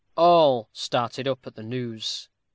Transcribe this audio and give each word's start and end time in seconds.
All 0.17 0.67
started 0.73 1.27
up 1.27 1.45
at 1.45 1.53
the 1.53 1.61
news. 1.61 2.27